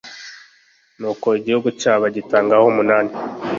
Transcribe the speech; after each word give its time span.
nuko 0.99 1.27
igihugu 1.39 1.69
cyabo 1.81 2.03
agitangaho 2.09 2.65
umunani 2.71 3.11